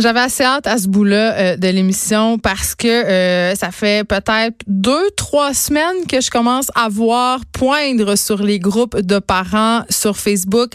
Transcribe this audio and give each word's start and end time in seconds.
J'avais 0.00 0.20
assez 0.20 0.44
hâte 0.44 0.66
à 0.66 0.78
ce 0.78 0.88
bout-là 0.88 1.34
euh, 1.34 1.56
de 1.58 1.68
l'émission 1.68 2.38
parce 2.38 2.74
que 2.74 2.88
euh, 2.88 3.54
ça 3.54 3.70
fait 3.70 4.02
peut-être 4.08 4.56
deux, 4.66 5.10
trois 5.14 5.52
semaines 5.52 6.06
que 6.08 6.22
je 6.22 6.30
commence 6.30 6.68
à 6.74 6.88
voir 6.88 7.40
poindre 7.52 8.16
sur 8.16 8.42
les 8.42 8.58
groupes 8.58 8.98
de 8.98 9.18
parents 9.18 9.82
sur 9.90 10.16
Facebook 10.16 10.72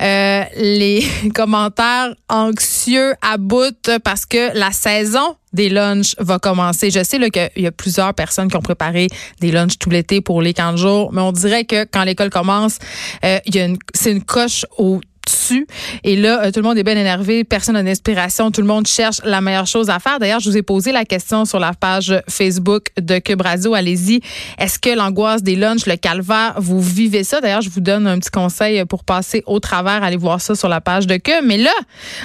euh, 0.00 0.44
les 0.56 1.04
commentaires 1.34 2.14
anxieux 2.30 3.12
à 3.20 3.36
bout 3.36 3.90
parce 4.04 4.24
que 4.24 4.56
la 4.56 4.70
saison 4.70 5.36
des 5.52 5.68
lunchs 5.68 6.14
va 6.18 6.38
commencer. 6.38 6.90
Je 6.90 7.04
sais 7.04 7.18
qu'il 7.28 7.62
y 7.62 7.66
a 7.66 7.72
plusieurs 7.72 8.14
personnes 8.14 8.48
qui 8.48 8.56
ont 8.56 8.62
préparé 8.62 9.08
des 9.42 9.52
lunchs 9.52 9.78
tout 9.78 9.90
l'été 9.90 10.22
pour 10.22 10.40
les 10.40 10.54
15 10.54 10.80
jours, 10.80 11.12
mais 11.12 11.20
on 11.20 11.32
dirait 11.32 11.66
que 11.66 11.84
quand 11.84 12.04
l'école 12.04 12.30
commence, 12.30 12.78
une, 13.22 13.76
c'est 13.92 14.12
une 14.12 14.24
coche 14.24 14.64
au 14.78 15.02
dessus. 15.26 15.66
Et 16.04 16.16
là, 16.16 16.44
euh, 16.44 16.50
tout 16.50 16.60
le 16.60 16.64
monde 16.64 16.78
est 16.78 16.82
bien 16.82 16.96
énervé, 16.96 17.44
personne 17.44 17.74
n'a 17.74 17.82
d'inspiration, 17.82 18.50
tout 18.50 18.60
le 18.60 18.66
monde 18.66 18.86
cherche 18.86 19.20
la 19.24 19.40
meilleure 19.40 19.66
chose 19.66 19.90
à 19.90 19.98
faire. 19.98 20.18
D'ailleurs, 20.18 20.40
je 20.40 20.50
vous 20.50 20.56
ai 20.56 20.62
posé 20.62 20.92
la 20.92 21.04
question 21.04 21.44
sur 21.44 21.58
la 21.58 21.72
page 21.72 22.14
Facebook 22.28 22.86
de 23.00 23.18
Cube. 23.18 23.42
Allez-y. 23.42 24.20
Est-ce 24.58 24.78
que 24.78 24.90
l'angoisse 24.90 25.42
des 25.42 25.56
lunchs, 25.56 25.86
le 25.86 25.96
calvaire, 25.96 26.54
vous 26.58 26.80
vivez 26.80 27.24
ça? 27.24 27.40
D'ailleurs, 27.40 27.62
je 27.62 27.70
vous 27.70 27.80
donne 27.80 28.06
un 28.06 28.18
petit 28.18 28.30
conseil 28.30 28.84
pour 28.84 29.04
passer 29.04 29.42
au 29.46 29.60
travers. 29.60 30.02
Allez 30.02 30.16
voir 30.16 30.40
ça 30.40 30.54
sur 30.54 30.68
la 30.68 30.80
page 30.80 31.06
de 31.06 31.16
Cube. 31.16 31.44
Mais 31.44 31.58
là, 31.58 31.72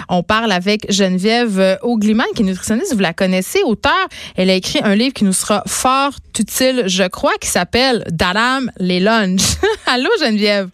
on 0.10 0.24
parle 0.24 0.52
avec 0.52 0.91
Geneviève 0.91 1.80
Augliman, 1.82 2.26
qui 2.36 2.44
est 2.44 2.46
nutritionniste. 2.46 2.94
Vous 2.94 3.00
la 3.00 3.14
connaissez, 3.14 3.62
auteur. 3.64 4.08
Elle 4.36 4.50
a 4.50 4.54
écrit 4.54 4.80
un 4.84 4.96
livre 4.96 5.14
qui 5.14 5.24
nous 5.24 5.34
sera 5.34 5.64
fort 5.66 6.14
utile, 6.40 6.84
je 6.88 7.04
crois, 7.08 7.34
qui 7.41 7.48
s'appelle 7.48 8.04
Dadam 8.12 8.72
les 8.77 9.00
lunchs. 9.00 9.58
Allô, 9.88 10.10
Geneviève? 10.20 10.70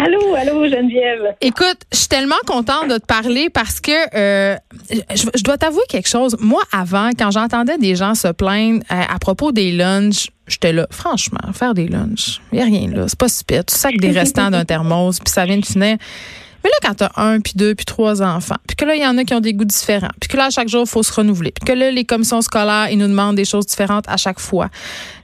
Allô, 0.00 0.34
allô, 0.36 0.64
Geneviève. 0.68 1.34
Écoute, 1.40 1.78
je 1.92 1.98
suis 1.98 2.08
tellement 2.08 2.36
contente 2.46 2.88
de 2.88 2.98
te 2.98 3.06
parler 3.06 3.50
parce 3.50 3.80
que 3.80 3.90
euh, 4.14 4.56
je, 4.90 5.42
dois 5.42 5.58
t'avouer 5.58 5.82
quelque 5.88 6.08
chose. 6.08 6.36
Moi, 6.38 6.62
avant, 6.70 7.10
quand 7.18 7.32
j'entendais 7.32 7.78
des 7.78 7.96
gens 7.96 8.14
se 8.14 8.28
plaindre 8.28 8.84
euh, 8.92 9.02
à, 9.08 9.18
propos 9.18 9.50
des 9.50 9.72
lunchs, 9.72 10.28
j'étais 10.46 10.72
là, 10.72 10.86
franchement, 10.92 11.40
faire 11.52 11.74
des 11.74 11.88
lunchs, 11.88 12.40
il 12.52 12.58
n'y 12.58 12.62
a 12.62 12.66
rien 12.66 12.88
là. 12.88 13.08
C'est 13.08 13.18
pas 13.18 13.28
super. 13.28 13.64
Tu 13.64 13.74
sacs 13.74 13.96
des 13.96 14.12
restants 14.12 14.52
d'un 14.52 14.64
thermos, 14.64 15.18
puis 15.18 15.32
ça 15.32 15.44
vient 15.44 15.58
de 15.58 15.66
finir. 15.66 15.96
Mais 16.62 16.70
là, 16.70 16.76
quand 16.82 16.94
tu 16.94 17.04
as 17.04 17.12
un, 17.16 17.40
puis 17.40 17.54
deux, 17.56 17.74
puis 17.74 17.84
trois 17.84 18.22
enfants, 18.22 18.56
puis 18.68 18.76
que 18.76 18.84
là, 18.84 18.94
il 18.94 19.02
y 19.02 19.06
en 19.06 19.18
a 19.18 19.24
qui 19.24 19.34
ont 19.34 19.40
des 19.40 19.52
goûts 19.52 19.64
différents, 19.64 20.10
puis 20.20 20.28
que 20.28 20.36
là, 20.36 20.46
à 20.46 20.50
chaque 20.50 20.68
jour, 20.68 20.84
il 20.86 20.88
faut 20.88 21.02
se 21.02 21.12
renouveler, 21.12 21.52
puis 21.52 21.64
que 21.64 21.76
là, 21.76 21.90
les 21.90 22.04
commissions 22.04 22.40
scolaires, 22.40 22.88
ils 22.90 22.98
nous 22.98 23.08
demandent 23.08 23.36
des 23.36 23.44
choses 23.44 23.66
différentes 23.66 24.04
à 24.08 24.16
chaque 24.16 24.40
fois, 24.40 24.68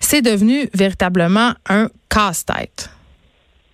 c'est 0.00 0.22
devenu 0.22 0.68
véritablement 0.74 1.54
un 1.68 1.88
casse-tête. 2.08 2.90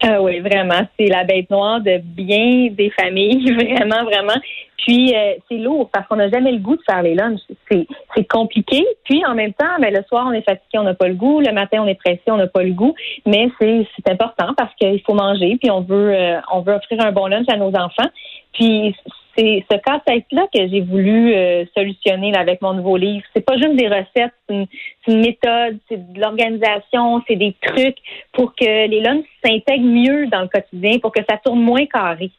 Ah 0.03 0.23
oui, 0.23 0.41
vraiment. 0.41 0.81
C'est 0.99 1.09
la 1.09 1.25
bête 1.25 1.51
noire 1.51 1.81
de 1.81 1.99
bien 1.99 2.69
des 2.71 2.91
familles, 2.99 3.53
vraiment, 3.53 4.05
vraiment. 4.05 4.41
Puis 4.79 5.15
euh, 5.15 5.35
c'est 5.49 5.59
lourd 5.59 5.91
parce 5.93 6.07
qu'on 6.09 6.17
n'a 6.17 6.31
jamais 6.31 6.53
le 6.53 6.59
goût 6.59 6.77
de 6.77 6.83
faire 6.89 7.03
les 7.03 7.15
lunchs. 7.15 7.41
C'est, 7.71 7.87
c'est 8.17 8.25
compliqué. 8.25 8.83
Puis 9.05 9.23
en 9.27 9.35
même 9.35 9.53
temps, 9.53 9.79
ben, 9.79 9.93
le 9.93 10.03
soir, 10.05 10.27
on 10.27 10.33
est 10.33 10.43
fatigué, 10.43 10.79
on 10.79 10.85
n'a 10.85 10.95
pas 10.95 11.09
le 11.09 11.15
goût. 11.15 11.41
Le 11.41 11.53
matin, 11.53 11.83
on 11.83 11.87
est 11.87 11.97
pressé, 12.03 12.23
on 12.29 12.37
n'a 12.37 12.47
pas 12.47 12.63
le 12.63 12.73
goût. 12.73 12.95
Mais 13.27 13.51
c'est, 13.61 13.87
c'est 13.95 14.11
important 14.11 14.55
parce 14.57 14.75
qu'il 14.77 15.03
faut 15.03 15.15
manger, 15.15 15.59
puis 15.61 15.71
on 15.71 15.83
veut 15.83 16.15
euh, 16.15 16.41
on 16.51 16.61
veut 16.61 16.73
offrir 16.73 17.05
un 17.05 17.13
bon 17.13 17.27
lunch 17.27 17.47
à 17.49 17.57
nos 17.57 17.75
enfants. 17.77 18.09
Puis 18.55 18.97
c'est 19.37 19.65
ce 19.71 19.77
casse-tête-là 19.77 20.47
que 20.53 20.69
j'ai 20.69 20.81
voulu 20.81 21.35
euh, 21.35 21.65
solutionner 21.77 22.35
avec 22.37 22.61
mon 22.63 22.75
nouveau 22.75 22.97
livre. 22.97 23.25
C'est 23.35 23.45
pas 23.45 23.57
juste 23.57 23.77
des 23.77 23.89
recettes, 23.89 24.35
c'est 24.49 24.67
une, 25.09 25.21
méthode, 25.21 25.79
c'est 25.89 26.13
de 26.13 26.21
l'organisation, 26.21 27.23
c'est 27.27 27.37
des 27.37 27.55
trucs 27.63 27.97
pour 28.33 28.55
que 28.55 28.89
les 28.89 29.01
lunchs 29.01 29.25
s'intègrent 29.45 29.85
mieux 29.85 30.27
dans 30.27 30.43
le 30.43 30.49
quotidien, 30.49 30.99
pour 30.99 31.13
que 31.13 31.21
ça 31.29 31.37
tourne 31.45 31.61
moins 31.61 31.87
carré. 31.87 32.31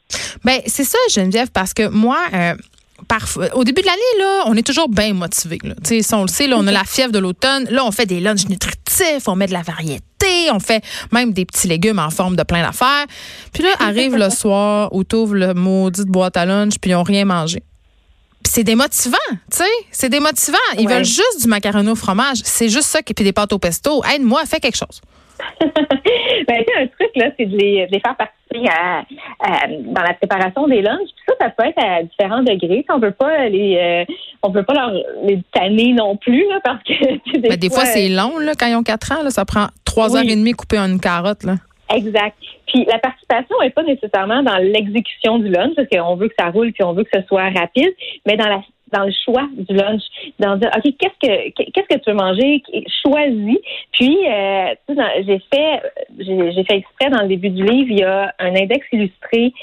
Ben 0.44 0.59
c'est 0.66 0.84
ça, 0.84 0.97
Geneviève, 1.14 1.52
parce 1.53 1.73
que 1.73 1.89
moi. 1.89 2.17
Euh, 2.34 2.53
parfois, 3.07 3.55
au 3.55 3.63
début 3.63 3.81
de 3.81 3.88
l'année, 3.88 4.02
là, 4.19 4.44
on 4.47 4.55
est 4.55 4.66
toujours 4.66 4.89
bien 4.89 5.13
motivé. 5.13 5.59
Si 5.83 6.13
on 6.13 6.23
le 6.23 6.27
sait, 6.27 6.47
là, 6.47 6.55
on 6.57 6.67
a 6.67 6.71
la 6.71 6.83
fièvre 6.83 7.11
de 7.11 7.19
l'automne. 7.19 7.67
Là, 7.69 7.85
on 7.85 7.91
fait 7.91 8.05
des 8.05 8.19
lunchs 8.19 8.47
nutritifs, 8.47 9.27
on 9.27 9.35
met 9.35 9.47
de 9.47 9.53
la 9.53 9.61
variété 9.61 10.03
on 10.52 10.59
fait 10.59 10.83
même 11.12 11.34
des 11.34 11.45
petits 11.45 11.67
légumes 11.67 12.00
en 12.00 12.09
forme 12.09 12.35
de 12.35 12.44
plein 12.44 12.62
d'affaires. 12.62 13.06
Puis 13.53 13.63
là, 13.63 13.69
arrive 13.79 14.16
le 14.16 14.29
soir 14.29 14.94
où 14.94 15.03
tu 15.03 15.16
ouvres 15.16 15.35
le 15.35 15.53
maudit 15.53 16.06
boîte 16.06 16.38
à 16.38 16.45
lunch, 16.45 16.73
puis 16.79 16.91
ils 16.91 16.94
n'ont 16.94 17.03
rien 17.03 17.25
mangé. 17.25 17.63
c'est 18.47 18.63
démotivant, 18.63 19.18
tu 19.51 19.57
sais. 19.57 19.69
C'est 19.91 20.09
démotivant. 20.09 20.57
Ils 20.78 20.88
veulent 20.88 21.06
juste 21.06 21.41
du 21.41 21.47
macaroni 21.47 21.89
au 21.89 21.95
fromage. 21.95 22.39
C'est 22.44 22.69
juste 22.69 22.88
ça, 22.88 23.01
puis 23.01 23.13
des 23.13 23.33
pâtes 23.33 23.53
au 23.53 23.59
pesto. 23.59 24.03
Aide-moi, 24.03 24.45
fais 24.45 24.59
quelque 24.59 24.78
chose. 24.78 25.01
Ben, 26.47 26.63
un 26.78 26.88
truc, 26.88 27.12
là, 27.16 27.29
c'est 27.38 27.46
de 27.46 27.57
les, 27.57 27.88
faire 27.90 28.16
participer 28.16 28.69
à, 28.69 29.03
dans 29.68 30.02
la 30.02 30.13
préparation 30.13 30.68
des 30.68 30.81
lunchs. 30.81 31.09
Puis 31.16 31.24
ça, 31.28 31.34
ça 31.40 31.50
peut 31.50 31.66
être 31.66 31.84
à 31.84 32.03
différents 32.03 32.44
degrés. 32.44 32.85
On 32.90 33.00
peut 33.00 33.12
pas 33.12 33.47
les, 33.47 33.78
euh, 33.78 34.13
on 34.44 34.51
peut 34.51 34.63
pas 34.63 34.74
leur 34.74 34.91
les 35.24 35.41
tanner 35.53 35.94
non 35.94 36.18
plus, 36.18 36.47
là, 36.50 36.59
parce 36.63 36.84
que 36.84 36.94
des, 37.40 37.50
ben, 37.50 37.57
des 37.57 37.69
fois, 37.69 37.85
c'est 37.85 38.09
long, 38.09 38.38
là, 38.40 38.53
quand 38.57 38.68
ils 38.68 38.75
ont 38.75 38.84
quatre 38.84 39.12
ans. 39.12 39.24
Là, 39.24 39.30
ça 39.30 39.46
prend 39.46 39.68
trois 39.85 40.16
heures 40.16 40.24
et 40.24 40.35
demie 40.35 40.53
couper 40.53 40.78
une 40.78 41.00
carotte, 41.00 41.44
là. 41.44 41.56
Exact. 41.94 42.38
Puis 42.68 42.85
la 42.85 43.00
participation 43.00 43.56
n'est 43.62 43.69
pas 43.69 43.84
nécessairement 43.84 44.44
dans 44.44 44.56
l'exécution 44.57 45.40
du 45.40 45.50
lunch, 45.50 45.74
parce 45.75 45.90
qu'on 45.90 46.16
veut 46.16 46.30
que 46.30 46.35
ça 46.40 46.50
roule 46.50 46.72
puis 46.72 46.84
on 46.84 46.94
veut 46.94 47.03
que 47.03 47.09
ce 47.13 47.25
soit 47.28 47.50
rapide, 47.50 47.91
mais 48.25 48.38
dans 48.38 48.47
la 48.47 48.62
dans 48.91 49.06
le 49.06 49.13
choix 49.25 49.47
du 49.57 49.74
lunch, 49.74 50.02
dans 50.40 50.57
dire 50.57 50.72
ok 50.75 50.94
qu'est-ce 51.00 51.28
que 51.28 51.50
qu'est-ce 51.52 51.96
que 51.96 52.02
tu 52.02 52.09
veux 52.09 52.16
manger, 52.16 52.62
choisis. 53.03 53.57
Puis 53.94 54.18
euh, 54.28 54.75
j'ai 55.25 55.41
fait 55.53 55.81
j'ai 56.19 56.63
fait 56.63 56.78
exprès 56.78 57.09
dans 57.09 57.22
le 57.22 57.28
début 57.28 57.50
du 57.50 57.63
livre, 57.63 57.90
il 57.90 58.00
y 58.00 58.03
a 58.03 58.34
un 58.40 58.56
index 58.56 58.85
illustré. 58.91 59.53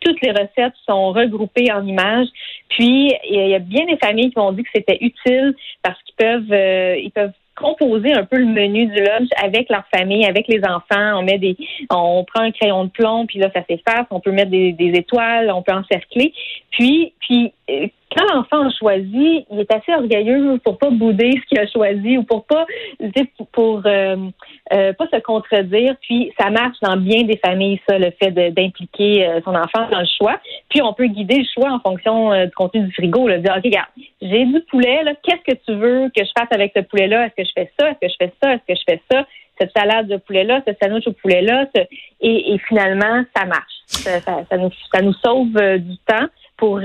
Toutes 0.00 0.20
les 0.22 0.30
recettes 0.30 0.74
sont 0.86 1.10
regroupées 1.12 1.72
en 1.72 1.84
images. 1.84 2.28
Puis 2.68 3.12
il 3.28 3.48
y 3.48 3.54
a 3.54 3.58
bien 3.58 3.84
des 3.86 3.96
familles 3.96 4.30
qui 4.30 4.38
m'ont 4.38 4.52
dit 4.52 4.62
que 4.62 4.70
c'était 4.74 4.98
utile 5.00 5.54
parce 5.82 6.00
qu'ils 6.02 6.14
peuvent 6.14 6.52
euh, 6.52 6.96
ils 6.96 7.10
peuvent 7.10 7.32
composer 7.58 8.12
un 8.12 8.24
peu 8.24 8.38
le 8.38 8.46
menu 8.46 8.86
du 8.86 9.02
lunch 9.02 9.28
avec 9.42 9.68
leur 9.68 9.84
famille, 9.94 10.24
avec 10.24 10.46
les 10.48 10.60
enfants. 10.64 11.18
On 11.18 11.22
met 11.22 11.38
des, 11.38 11.56
on 11.90 12.24
prend 12.24 12.44
un 12.44 12.52
crayon 12.52 12.84
de 12.84 12.90
plomb, 12.90 13.26
puis 13.26 13.38
là 13.38 13.50
ça 13.52 13.62
s'efface. 13.68 14.06
On 14.10 14.20
peut 14.20 14.32
mettre 14.32 14.50
des, 14.50 14.72
des 14.72 14.92
étoiles, 14.98 15.50
on 15.50 15.62
peut 15.62 15.72
encercler. 15.72 16.32
Puis, 16.70 17.12
puis 17.20 17.52
euh, 17.70 17.88
quand 18.16 18.24
l'enfant 18.34 18.66
a 18.66 18.70
choisi, 18.70 19.44
il 19.50 19.60
est 19.60 19.72
assez 19.72 19.92
orgueilleux 19.92 20.58
pour 20.64 20.78
pas 20.78 20.90
bouder 20.90 21.32
ce 21.32 21.48
qu'il 21.48 21.58
a 21.58 21.66
choisi 21.66 22.16
ou 22.16 22.22
pour 22.22 22.46
pas 22.46 22.66
pour 23.52 23.82
euh, 23.84 24.16
euh, 24.72 24.92
pas 24.94 25.06
se 25.12 25.20
contredire. 25.20 25.94
Puis 26.00 26.32
ça 26.40 26.50
marche 26.50 26.76
dans 26.82 26.96
bien 26.96 27.24
des 27.24 27.36
familles, 27.36 27.80
ça, 27.88 27.98
le 27.98 28.10
fait 28.12 28.30
d'impliquer 28.30 29.26
euh, 29.26 29.40
son 29.44 29.54
enfant 29.54 29.88
dans 29.90 30.00
le 30.00 30.08
choix. 30.16 30.40
Puis 30.70 30.80
on 30.82 30.94
peut 30.94 31.06
guider 31.06 31.38
le 31.38 31.46
choix 31.52 31.70
en 31.70 31.80
fonction 31.80 32.44
du 32.44 32.50
contenu 32.52 32.82
du 32.82 32.92
frigo. 32.92 33.28
Là, 33.28 33.38
dire 33.38 33.54
ok, 33.56 33.64
regarde, 33.64 33.88
j'ai 34.22 34.44
du 34.44 34.60
poulet. 34.70 35.02
Qu'est-ce 35.22 35.52
que 35.52 35.58
tu 35.66 35.74
veux 35.74 36.10
que 36.14 36.24
je 36.24 36.30
fasse 36.38 36.48
avec 36.50 36.72
ce 36.74 36.82
poulet-là? 36.82 37.26
Est-ce 37.26 37.42
que 37.42 37.44
je 37.44 37.52
fais 37.54 37.70
ça? 37.78 37.90
Est-ce 37.90 37.98
que 38.00 38.08
je 38.08 38.16
fais 38.18 38.32
ça? 38.42 38.54
Est-ce 38.54 38.74
que 38.74 38.74
je 38.74 38.82
fais 38.88 39.02
ça? 39.10 39.26
Cette 39.60 39.76
salade 39.76 40.06
de 40.06 40.16
poulet-là, 40.18 40.62
ce 40.66 40.72
sandwich 40.80 41.08
au 41.08 41.12
poulet-là, 41.12 41.66
et, 42.20 42.54
et, 42.54 42.58
finalement, 42.68 43.24
ça 43.36 43.44
marche. 43.44 43.74
Ça, 43.86 44.20
ça, 44.20 44.56
nous, 44.56 44.70
ça 44.92 45.02
nous 45.02 45.14
sauve 45.14 45.52
du 45.78 45.96
temps 46.06 46.28
pour 46.58 46.80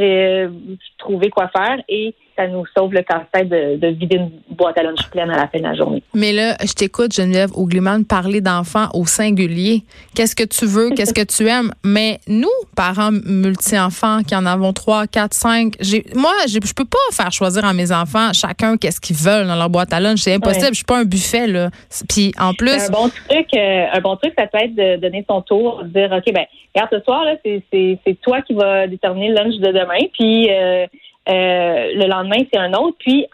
trouver 0.98 1.30
quoi 1.30 1.50
faire. 1.50 1.84
Et 1.90 2.16
ça 2.36 2.48
nous 2.48 2.64
sauve 2.76 2.94
le 2.94 3.02
casse-tête 3.02 3.50
de, 3.50 3.88
vider 3.88 4.18
une 4.18 4.32
boîte 4.50 4.78
à 4.78 4.84
lunch 4.84 5.08
pleine 5.12 5.30
à 5.30 5.38
la 5.38 5.48
fin 5.48 5.60
de 5.60 5.64
la 5.64 5.76
journée. 5.76 6.02
Mais 6.14 6.32
là, 6.32 6.56
je 6.62 6.74
t'écoute, 6.74 7.14
Geneviève 7.14 7.52
Augliman, 7.56 8.04
parler 8.04 8.42
d'enfants 8.42 8.88
au 8.94 9.06
singulier. 9.06 9.84
Qu'est-ce 10.16 10.36
que 10.36 10.44
tu 10.44 10.66
veux? 10.66 10.92
Qu'est-ce 10.92 11.14
que 11.14 11.24
tu 11.24 11.48
aimes? 11.48 11.72
Mais 11.84 12.20
nous, 12.28 12.48
parents 12.76 13.12
multi-enfants 13.12 14.22
qui 14.28 14.36
en 14.36 14.46
avons 14.46 14.74
trois, 14.74 15.08
quatre, 15.08 15.34
cinq, 15.34 15.76
moi, 16.16 16.34
je 16.48 16.74
peux 16.74 16.86
pas 16.86 16.98
faire 17.12 17.32
choisir 17.32 17.66
à 17.66 17.74
mes 17.74 17.92
enfants 17.92 18.34
chacun 18.34 18.78
qu'est-ce 18.78 19.00
qu'ils 19.00 19.16
veulent 19.16 19.48
dans 19.48 19.56
leur 19.56 19.70
boîte 19.70 19.94
à 19.94 20.00
lunch. 20.00 20.20
C'est 20.20 20.34
impossible. 20.34 20.70
Je 20.70 20.78
suis 20.78 20.86
pas 20.86 21.00
un 21.00 21.06
buffet, 21.06 21.48
là. 21.48 21.70
Puis, 22.10 22.32
en 22.40 22.54
plus. 22.54 22.72
Un 22.72 22.92
bon 22.92 23.10
truc, 23.10 23.48
euh, 23.56 23.86
un 23.92 24.02
bon 24.02 24.16
truc, 24.16 24.34
ça 24.38 24.48
peut 24.48 24.60
être 24.60 24.76
de 24.76 24.98
donner 24.98 25.24
ton 25.24 25.42
tour, 25.42 25.84
de 25.84 25.90
dire, 25.90 26.12
OK, 26.12 26.34
ben, 26.34 26.46
regarde, 26.76 26.90
ce 26.92 27.00
soir, 27.02 27.24
là, 27.26 27.36
c'est 27.44 28.22
toi 28.22 28.42
qui 28.42 28.54
vas 28.54 28.88
déterminer 28.88 29.30
le 29.30 29.36
lunch 29.36 29.56
de 29.56 29.68
demain. 29.68 30.08
Puis, 30.14 30.50
euh, 30.50 30.86
le 31.28 32.08
lendemain, 32.08 32.44
c'est 32.52 32.60
un 32.60 32.74
autre. 32.74 32.98
Puis, 33.00 33.26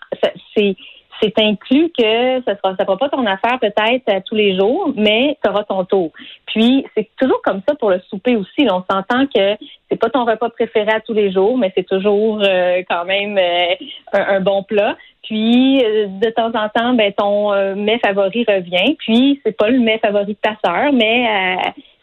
c'est 0.55 0.75
c'est 1.21 1.37
inclus 1.39 1.91
que 1.97 2.41
ça 2.45 2.55
sera 2.55 2.75
ça 2.77 2.85
sera 2.85 2.97
pas 2.97 3.09
ton 3.09 3.25
affaire 3.25 3.59
peut-être 3.59 4.23
tous 4.25 4.35
les 4.35 4.57
jours, 4.57 4.91
mais 4.95 5.37
tu 5.43 5.49
auras 5.49 5.63
ton 5.63 5.83
tour. 5.83 6.11
Puis 6.45 6.85
c'est 6.95 7.09
toujours 7.19 7.41
comme 7.43 7.61
ça 7.67 7.75
pour 7.75 7.89
le 7.89 7.99
souper 8.09 8.35
aussi. 8.35 8.67
on 8.69 8.83
s'entend 8.89 9.25
que 9.27 9.55
c'est 9.89 9.97
pas 9.97 10.09
ton 10.09 10.25
repas 10.25 10.49
préféré 10.49 10.91
à 10.91 10.99
tous 10.99 11.13
les 11.13 11.31
jours, 11.31 11.57
mais 11.57 11.71
c'est 11.75 11.87
toujours 11.87 12.41
euh, 12.43 12.81
quand 12.89 13.05
même 13.05 13.37
euh, 13.37 13.75
un, 14.13 14.39
bon 14.39 14.63
plat. 14.63 14.95
Puis 15.23 15.79
de 15.79 16.29
temps 16.31 16.51
en 16.55 16.69
temps, 16.69 16.93
ben 16.93 17.11
ton 17.13 17.51
mets 17.75 17.99
favori 17.99 18.45
revient. 18.47 18.95
Puis 18.99 19.39
c'est 19.45 19.55
pas 19.55 19.69
le 19.69 19.79
mets 19.79 19.99
favori 19.99 20.33
de 20.33 20.39
ta 20.41 20.55
sœur, 20.63 20.91
mais 20.91 21.57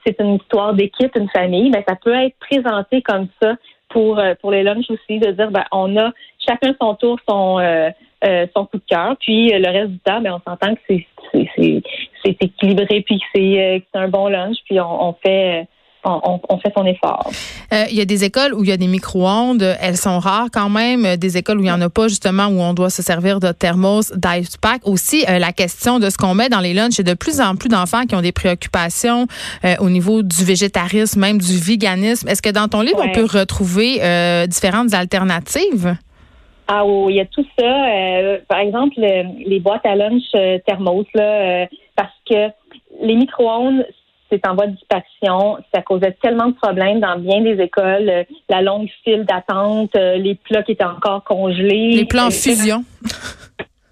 c'est 0.06 0.20
une 0.20 0.34
histoire 0.36 0.74
d'équipe, 0.74 1.10
une 1.16 1.28
famille. 1.30 1.70
Ben 1.70 1.82
ça 1.88 1.96
peut 1.96 2.14
être 2.14 2.36
présenté 2.38 3.02
comme 3.02 3.26
ça 3.42 3.54
pour 3.96 4.18
euh, 4.18 4.34
pour 4.42 4.50
les 4.50 4.62
lunchs 4.62 4.90
aussi, 4.90 5.18
de 5.18 5.30
dire 5.30 5.50
ben 5.50 5.64
on 5.72 5.96
a 5.96 6.12
chacun 6.46 6.74
son 6.78 6.94
tour 6.96 7.18
son 7.26 7.58
euh, 7.58 7.88
euh, 8.26 8.46
son 8.54 8.66
coup 8.66 8.76
de 8.76 8.84
cœur, 8.86 9.16
puis 9.18 9.48
le 9.48 9.70
reste 9.70 9.92
du 9.92 9.98
temps, 10.00 10.20
ben 10.20 10.34
on 10.34 10.50
s'entend 10.50 10.74
que 10.74 10.80
c'est 10.86 12.42
équilibré 12.42 13.00
puis 13.00 13.18
que 13.18 13.24
c'est 13.34 13.82
un 13.94 14.08
bon 14.08 14.28
lunch, 14.28 14.58
puis 14.66 14.78
on, 14.80 15.14
fait 15.24 15.66
on, 16.06 16.58
fait 16.58 16.72
son 16.76 16.84
effort. 16.86 17.30
Euh, 17.72 17.84
il 17.90 17.96
y 17.96 18.00
a 18.00 18.04
des 18.04 18.24
écoles 18.24 18.54
où 18.54 18.62
il 18.62 18.70
y 18.70 18.72
a 18.72 18.76
des 18.76 18.86
micro-ondes. 18.86 19.76
Elles 19.80 19.96
sont 19.96 20.18
rares 20.18 20.48
quand 20.52 20.68
même. 20.68 21.16
Des 21.16 21.36
écoles 21.36 21.58
où 21.58 21.60
il 21.60 21.64
n'y 21.64 21.70
en 21.70 21.80
a 21.80 21.90
pas, 21.90 22.08
justement, 22.08 22.46
où 22.46 22.60
on 22.60 22.74
doit 22.74 22.90
se 22.90 23.02
servir 23.02 23.40
de 23.40 23.52
thermos, 23.52 24.12
d'ice 24.14 24.56
pack. 24.56 24.82
Aussi, 24.84 25.24
euh, 25.28 25.38
la 25.38 25.52
question 25.52 25.98
de 25.98 26.10
ce 26.10 26.16
qu'on 26.16 26.34
met 26.34 26.48
dans 26.48 26.60
les 26.60 26.74
lunchs. 26.74 26.98
Il 26.98 27.06
y 27.06 27.10
a 27.10 27.14
de 27.14 27.18
plus 27.18 27.40
en 27.40 27.56
plus 27.56 27.68
d'enfants 27.68 28.04
qui 28.04 28.14
ont 28.14 28.20
des 28.20 28.32
préoccupations 28.32 29.26
euh, 29.64 29.74
au 29.80 29.90
niveau 29.90 30.22
du 30.22 30.44
végétarisme, 30.44 31.20
même 31.20 31.38
du 31.38 31.58
véganisme. 31.58 32.28
Est-ce 32.28 32.42
que 32.42 32.50
dans 32.50 32.68
ton 32.68 32.82
livre, 32.82 33.02
on 33.02 33.12
peut 33.12 33.26
retrouver 33.26 34.46
différentes 34.48 34.94
alternatives? 34.94 35.96
Ah 36.68 36.84
oui, 36.84 37.14
il 37.14 37.16
y 37.16 37.20
a 37.20 37.26
tout 37.26 37.44
ça. 37.58 38.40
par 38.48 38.58
exemple, 38.58 38.94
les 38.98 39.60
boîtes 39.60 39.86
à 39.86 39.94
lunch 39.94 40.24
thermos, 40.66 41.06
là, 41.14 41.66
parce 41.96 42.12
que 42.28 42.48
les 43.02 43.14
micro-ondes, 43.14 43.84
c'est 44.30 44.46
en 44.46 44.54
voie 44.54 44.66
de 44.66 44.72
disparition. 44.72 45.58
Ça 45.74 45.82
causait 45.82 46.16
tellement 46.22 46.48
de 46.48 46.54
problèmes 46.54 47.00
dans 47.00 47.18
bien 47.18 47.40
des 47.40 47.60
écoles. 47.62 48.08
Euh, 48.08 48.24
la 48.48 48.62
longue 48.62 48.88
file 49.04 49.24
d'attente, 49.24 49.94
euh, 49.96 50.16
les 50.16 50.34
plats 50.34 50.62
qui 50.62 50.72
étaient 50.72 50.84
encore 50.84 51.24
congelés. 51.24 51.92
Les 51.92 52.04
plans 52.04 52.26
en 52.26 52.30
fusion. 52.30 52.84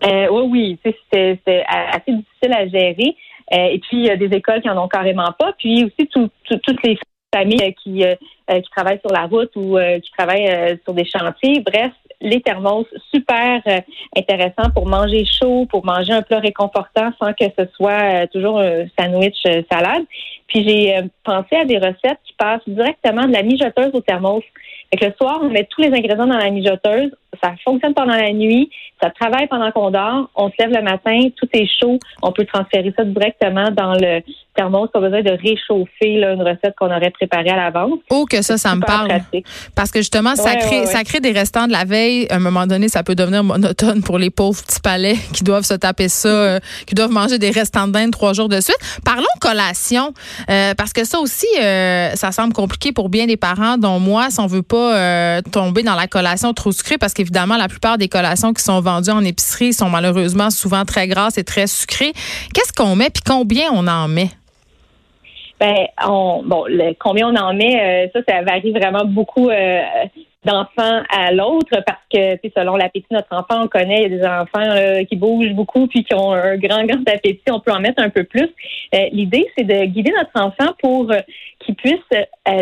Euh, 0.02 0.28
oui, 0.30 0.78
oui, 0.84 0.92
c'est 1.10 1.64
assez 1.66 2.12
difficile 2.12 2.52
à 2.52 2.68
gérer. 2.68 3.16
et 3.50 3.78
puis, 3.78 3.96
il 3.96 4.04
y 4.04 4.10
a 4.10 4.16
des 4.16 4.36
écoles 4.36 4.60
qui 4.60 4.68
en 4.68 4.76
ont 4.76 4.86
carrément 4.86 5.32
pas. 5.38 5.54
Puis 5.58 5.84
aussi, 5.84 6.06
toutes 6.08 6.82
les 6.82 6.98
familles 7.34 7.74
qui, 7.82 8.04
qui 8.50 8.70
travaillent 8.76 9.00
sur 9.00 9.10
la 9.10 9.24
route 9.24 9.56
ou 9.56 9.78
qui 10.02 10.10
travaillent 10.12 10.78
sur 10.84 10.92
des 10.92 11.06
chantiers. 11.06 11.64
Bref, 11.64 11.92
les 12.20 12.40
thermos, 12.40 12.86
super 13.12 13.60
euh, 13.66 13.80
intéressant 14.16 14.70
pour 14.74 14.86
manger 14.86 15.24
chaud, 15.24 15.66
pour 15.66 15.84
manger 15.84 16.12
un 16.12 16.22
plat 16.22 16.38
réconfortant 16.38 17.10
sans 17.20 17.32
que 17.32 17.44
ce 17.58 17.66
soit 17.74 18.22
euh, 18.22 18.26
toujours 18.32 18.60
un 18.60 18.86
sandwich 18.98 19.36
euh, 19.46 19.62
salade. 19.70 20.04
Puis 20.46 20.66
j'ai 20.68 21.00
pensé 21.24 21.56
à 21.56 21.64
des 21.64 21.78
recettes 21.78 22.20
qui 22.24 22.34
passent 22.34 22.60
directement 22.66 23.26
de 23.26 23.32
la 23.32 23.42
mijoteuse 23.42 23.90
au 23.92 24.00
thermos. 24.00 24.42
Fait 24.90 24.98
que 24.98 25.06
le 25.06 25.12
soir, 25.18 25.40
on 25.42 25.48
met 25.48 25.64
tous 25.64 25.80
les 25.80 25.88
ingrédients 25.88 26.26
dans 26.26 26.36
la 26.36 26.50
mijoteuse, 26.50 27.10
ça 27.42 27.54
fonctionne 27.64 27.94
pendant 27.94 28.16
la 28.16 28.32
nuit, 28.32 28.70
ça 29.02 29.10
travaille 29.10 29.46
pendant 29.48 29.70
qu'on 29.70 29.90
dort, 29.90 30.30
on 30.34 30.48
se 30.50 30.54
lève 30.58 30.70
le 30.70 30.82
matin, 30.82 31.28
tout 31.36 31.48
est 31.52 31.68
chaud, 31.80 31.98
on 32.22 32.32
peut 32.32 32.46
transférer 32.46 32.92
ça 32.96 33.04
directement 33.04 33.70
dans 33.70 33.94
le 33.94 34.22
thermos, 34.54 34.88
pas 34.92 35.00
besoin 35.00 35.22
de 35.22 35.30
réchauffer 35.30 36.18
là, 36.18 36.32
une 36.32 36.42
recette 36.42 36.74
qu'on 36.78 36.86
aurait 36.86 37.10
préparée 37.10 37.50
à 37.50 37.56
l'avance. 37.56 37.98
Oh 38.10 38.24
que 38.24 38.40
ça, 38.42 38.56
ça 38.56 38.74
me 38.74 38.80
parle. 38.80 39.08
Parce 39.74 39.90
que 39.90 39.98
justement, 39.98 40.36
ça, 40.36 40.56
crée, 40.56 40.86
ça 40.86 41.02
crée 41.04 41.20
des 41.20 41.32
restants 41.32 41.66
de 41.66 41.72
la 41.72 41.84
veille. 41.84 42.26
À 42.30 42.36
un 42.36 42.38
moment 42.38 42.66
donné, 42.66 42.88
ça 42.88 43.02
peut 43.02 43.14
devenir 43.14 43.42
monotone 43.42 44.02
pour 44.02 44.18
les 44.18 44.30
pauvres 44.30 44.62
petits 44.62 44.80
palais 44.80 45.16
qui 45.32 45.44
doivent 45.44 45.64
se 45.64 45.74
taper 45.74 46.08
ça, 46.08 46.28
euh, 46.28 46.58
qui 46.86 46.94
doivent 46.94 47.10
manger 47.10 47.38
des 47.38 47.50
restants 47.50 47.86
de 47.86 47.92
dinde 47.92 48.12
trois 48.12 48.32
jours 48.32 48.48
de 48.48 48.60
suite. 48.60 48.78
Parlons 49.04 49.24
collation, 49.40 50.12
euh, 50.50 50.74
parce 50.74 50.92
que 50.92 51.04
ça 51.04 51.18
aussi, 51.18 51.46
euh, 51.60 52.10
ça 52.14 52.32
semble 52.32 52.52
compliqué 52.52 52.92
pour 52.92 53.08
bien 53.08 53.26
des 53.26 53.36
parents, 53.36 53.76
dont 53.76 53.98
moi, 53.98 54.30
si 54.30 54.40
on 54.40 54.46
veut 54.46 54.62
pas 54.62 55.42
tomber 55.52 55.82
dans 55.82 55.94
la 55.94 56.06
collation 56.06 56.52
trop 56.52 56.72
sucrée, 56.72 56.98
parce 56.98 57.14
qu'évidemment, 57.24 57.56
la 57.56 57.68
plupart 57.68 57.98
des 57.98 58.08
collations 58.08 58.52
qui 58.52 58.62
sont 58.62 58.80
vendues 58.80 59.10
en 59.10 59.24
épicerie 59.24 59.72
sont 59.72 59.88
malheureusement 59.88 60.50
souvent 60.50 60.84
très 60.84 61.08
grasses 61.08 61.38
et 61.38 61.44
très 61.44 61.66
sucrées. 61.66 62.12
Qu'est-ce 62.54 62.72
qu'on 62.72 62.96
met 62.96 63.10
puis 63.10 63.22
combien 63.26 63.72
on 63.72 63.86
en 63.86 64.08
met? 64.08 64.28
Ben, 65.60 65.86
on, 66.06 66.42
bon, 66.44 66.64
le, 66.68 66.94
combien 66.98 67.28
on 67.28 67.36
en 67.36 67.54
met, 67.54 67.80
euh, 67.80 68.08
ça, 68.12 68.20
ça 68.28 68.42
varie 68.42 68.72
vraiment 68.72 69.04
beaucoup 69.04 69.48
euh, 69.48 69.80
d'enfant 70.44 71.02
à 71.08 71.32
l'autre 71.32 71.82
parce 71.86 72.02
que, 72.12 72.38
selon 72.56 72.76
l'appétit 72.76 73.06
de 73.10 73.16
notre 73.16 73.32
enfant, 73.32 73.64
on 73.64 73.68
connaît, 73.68 74.04
il 74.04 74.12
y 74.12 74.14
a 74.14 74.18
des 74.18 74.24
enfants 74.24 75.04
qui 75.08 75.16
bougent 75.16 75.52
beaucoup 75.54 75.86
puis 75.86 76.04
qui 76.04 76.14
ont 76.14 76.32
un 76.32 76.56
grand, 76.56 76.84
grand 76.84 77.08
appétit, 77.08 77.42
on 77.50 77.60
peut 77.60 77.72
en 77.72 77.80
mettre 77.80 78.02
un 78.02 78.10
peu 78.10 78.24
plus. 78.24 78.48
Euh, 78.94 79.08
l'idée, 79.12 79.46
c'est 79.56 79.64
de 79.64 79.84
guider 79.86 80.12
notre 80.12 80.32
enfant 80.34 80.72
pour 80.82 81.10
qu'il 81.60 81.74
puisse 81.76 81.94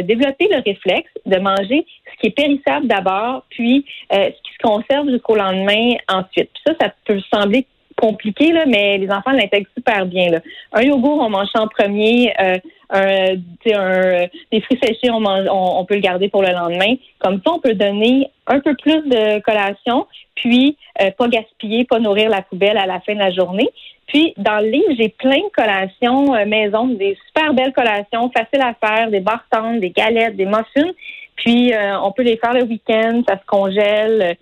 développer 0.04 0.48
le 0.50 0.62
réflexe 0.64 1.10
de 1.26 1.38
manger 1.38 1.84
ce 2.12 2.20
qui 2.20 2.26
est 2.28 2.36
périssable 2.36 2.86
d'abord, 2.86 3.44
puis 3.50 3.84
ce 4.10 4.28
qui 4.28 4.52
se 4.52 4.62
conserve 4.62 5.10
jusqu'au 5.10 5.34
lendemain 5.34 5.94
ensuite. 6.08 6.50
Puis 6.52 6.62
ça, 6.66 6.74
ça 6.80 6.92
peut 7.04 7.20
sembler 7.32 7.66
compliqué, 7.96 8.52
là, 8.52 8.64
mais 8.66 8.98
les 8.98 9.10
enfants 9.10 9.32
l'intègrent 9.32 9.70
super 9.76 10.06
bien. 10.06 10.30
Là. 10.30 10.40
Un 10.72 10.82
yogourt, 10.82 11.20
on 11.20 11.30
mange 11.30 11.48
en 11.54 11.68
premier. 11.68 12.32
Euh, 12.94 13.36
un, 13.66 13.72
un, 13.72 14.26
des 14.50 14.60
fruits 14.60 14.78
séchés, 14.82 15.10
on, 15.10 15.20
mange, 15.20 15.46
on, 15.50 15.84
peut 15.84 15.94
le 15.94 16.00
garder 16.00 16.28
pour 16.28 16.42
le 16.42 16.50
lendemain. 16.50 16.94
Comme 17.18 17.40
ça, 17.44 17.52
on 17.52 17.58
peut 17.58 17.74
donner 17.74 18.30
un 18.46 18.60
peu 18.60 18.74
plus 18.74 19.00
de 19.08 19.40
collation, 19.40 20.06
puis 20.34 20.76
euh, 21.00 21.10
pas 21.10 21.28
gaspiller, 21.28 21.84
pas 21.84 21.98
nourrir 21.98 22.28
la 22.28 22.42
poubelle 22.42 22.76
à 22.76 22.86
la 22.86 23.00
fin 23.00 23.14
de 23.14 23.20
la 23.20 23.30
journée. 23.30 23.68
Puis, 24.06 24.34
dans 24.36 24.60
le 24.60 24.68
livre, 24.68 24.94
j'ai 24.98 25.08
plein 25.08 25.38
de 25.38 25.50
collations 25.54 26.34
euh, 26.34 26.44
maison, 26.44 26.86
des 26.86 27.16
super 27.28 27.54
belles 27.54 27.72
collations, 27.72 28.30
faciles 28.30 28.60
à 28.60 28.74
faire, 28.74 29.10
des 29.10 29.20
barres 29.20 29.46
des 29.80 29.90
galettes, 29.90 30.36
des 30.36 30.46
muffins. 30.46 30.92
Puis, 31.36 31.72
on 32.00 32.12
peut 32.12 32.22
les 32.22 32.36
faire 32.36 32.52
le 32.52 32.62
week-end, 32.64 33.22
ça 33.26 33.36
se 33.36 33.46
congèle 33.46 34.36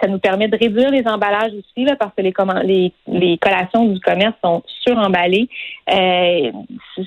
ça 0.00 0.08
nous 0.08 0.18
permet 0.18 0.48
de 0.48 0.56
réduire 0.56 0.90
les 0.90 1.06
emballages 1.06 1.52
aussi, 1.52 1.84
là, 1.84 1.96
parce 1.96 2.12
que 2.16 2.22
les, 2.22 2.32
les, 2.64 2.92
les 3.06 3.38
collations 3.38 3.84
du 3.86 4.00
commerce 4.00 4.34
sont 4.44 4.62
suremballées. 4.82 5.48
Euh, 5.90 6.50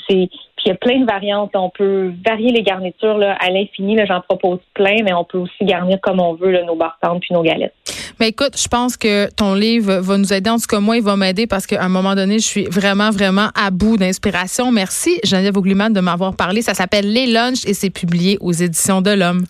c'est, 0.08 0.30
puis 0.58 0.66
il 0.66 0.70
y 0.70 0.72
a 0.72 0.76
plein 0.76 1.00
de 1.00 1.06
variantes. 1.06 1.52
On 1.56 1.70
peut 1.70 2.14
varier 2.26 2.52
les 2.52 2.64
garnitures 2.64 3.18
là, 3.18 3.38
à 3.40 3.50
l'infini. 3.50 3.98
J'en 4.08 4.22
propose 4.22 4.60
plein, 4.74 4.98
mais 5.04 5.14
on 5.14 5.24
peut 5.24 5.38
aussi 5.38 5.64
garnir 5.64 6.00
comme 6.02 6.20
on 6.20 6.34
veut 6.34 6.52
là, 6.52 6.64
nos 6.64 6.76
bartendes 6.76 7.20
puis 7.20 7.34
nos 7.34 7.44
galettes. 7.44 7.74
Mais 8.20 8.30
écoute, 8.30 8.58
je 8.58 8.68
pense 8.68 8.98
que 8.98 9.32
ton 9.36 9.54
livre 9.54 9.98
va 9.98 10.18
nous 10.18 10.34
aider. 10.34 10.50
En 10.50 10.58
tout 10.58 10.66
cas, 10.68 10.80
moi, 10.80 10.98
il 10.98 11.04
va 11.04 11.16
m'aider 11.16 11.46
parce 11.46 11.68
qu'à 11.68 11.84
un 11.84 11.90
moment 11.90 12.16
donné, 12.16 12.40
je 12.40 12.46
suis 12.46 12.66
vraiment, 12.66 13.12
vraiment 13.12 13.50
à 13.56 13.70
bout 13.70 13.98
d'inspiration. 13.98 14.72
Merci, 14.72 15.20
Geneviève 15.24 15.58
Augliman, 15.58 15.94
de 15.94 16.00
m'avoir 16.00 16.36
parlé. 16.36 16.62
Ça 16.62 16.74
s'appelle 16.74 17.12
Les 17.12 17.28
Lunchs 17.28 17.66
et 17.68 17.74
c'est 17.74 17.92
publié 17.92 18.38
aux 18.42 18.54
éditions 18.54 19.02
de 19.02 19.12
l'Homme. 19.12 19.44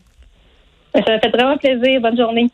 Ça 0.93 1.01
m'a 1.07 1.19
fait 1.19 1.29
vraiment 1.29 1.57
plaisir. 1.57 2.01
Bonne 2.01 2.17
journée. 2.17 2.49